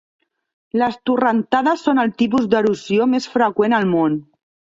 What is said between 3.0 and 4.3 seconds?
més freqüent al món.